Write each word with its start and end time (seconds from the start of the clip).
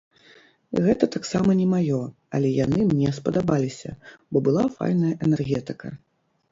Гэта 0.85 1.09
таксама 1.15 1.55
не 1.59 1.67
маё, 1.75 2.01
але 2.39 2.49
яны 2.65 2.79
мне 2.95 3.13
спадабаліся, 3.19 3.89
бо 4.33 4.37
была 4.51 4.69
файная 4.79 5.19
энергетыка. 5.29 5.87